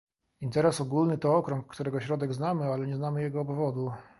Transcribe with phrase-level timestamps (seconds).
[0.41, 3.91] "Interes ogólny to okrąg, którego środek znamy, ale nie znamy jego obwodu"